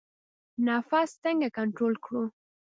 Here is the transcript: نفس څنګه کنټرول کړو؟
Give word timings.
نفس 0.67 1.09
څنګه 1.23 1.47
کنټرول 1.57 1.93
کړو؟ 2.05 2.23